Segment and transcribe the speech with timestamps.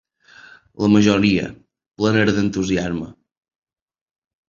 [0.83, 1.45] La majoria,
[2.01, 3.15] plenes d’entusiasme.